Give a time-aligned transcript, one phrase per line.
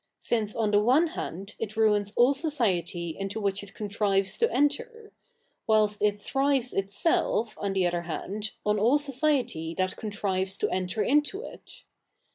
[0.31, 5.11] ice on the one hand it ruins all society into which it contrives to entir;
[5.67, 11.03] whilst it thrives itself, on the other hand, 071 all society that contrives to enter
[11.03, 11.83] into it.